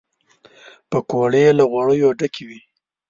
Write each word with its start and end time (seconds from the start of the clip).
پکورې 0.89 1.45
له 1.57 1.63
غوړیو 1.71 2.09
ډکې 2.19 2.43
وي 2.49 2.59